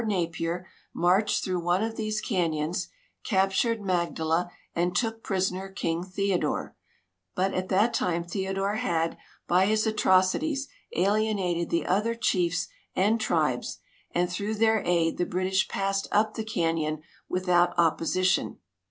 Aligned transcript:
Napier, 0.03 0.65
marched 0.95 1.43
through 1.43 1.59
one 1.59 1.83
of 1.83 1.95
these 1.95 2.23
canjmns, 2.25 2.87
captured 3.23 3.83
Magdala, 3.83 4.49
and 4.75 4.95
took 4.95 5.21
prisoner 5.21 5.69
King 5.69 6.03
Theodore; 6.03 6.75
but 7.35 7.53
at 7.53 7.69
that 7.69 7.93
time 7.93 8.23
Theodore 8.23 8.77
had 8.77 9.15
by 9.45 9.67
his 9.67 9.85
atrocities 9.85 10.67
alienated 10.95 11.69
the 11.69 11.85
other 11.85 12.15
chiefs 12.15 12.67
and 12.95 13.21
tribes, 13.21 13.77
and 14.09 14.27
through 14.27 14.55
their 14.55 14.81
aid 14.87 15.19
the 15.19 15.23
British 15.27 15.67
passed 15.67 16.07
up 16.11 16.33
the 16.33 16.43
canyon 16.43 17.03
without 17.29 17.77
opposition. 17.77 18.57